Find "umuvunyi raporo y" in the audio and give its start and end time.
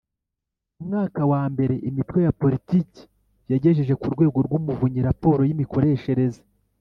4.59-5.53